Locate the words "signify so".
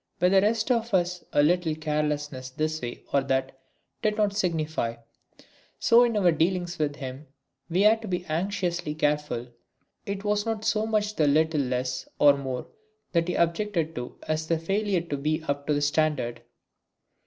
4.35-6.03